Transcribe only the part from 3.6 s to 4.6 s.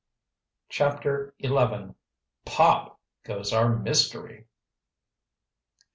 MYSTERY!"